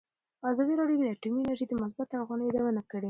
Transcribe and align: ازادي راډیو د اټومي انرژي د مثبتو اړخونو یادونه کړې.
ازادي 0.51 0.73
راډیو 0.79 0.97
د 0.99 1.03
اټومي 1.13 1.39
انرژي 1.43 1.65
د 1.67 1.73
مثبتو 1.81 2.13
اړخونو 2.17 2.41
یادونه 2.47 2.81
کړې. 2.89 2.99